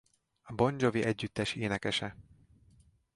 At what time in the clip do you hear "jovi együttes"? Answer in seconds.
0.77-1.55